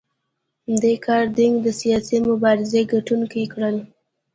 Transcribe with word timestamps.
دې 0.81 0.93
کار 1.05 1.23
دینګ 1.37 1.55
د 1.65 1.67
سیاسي 1.81 2.17
مبارزې 2.27 2.81
ګټونکي 2.93 3.43
کړل. 3.53 3.77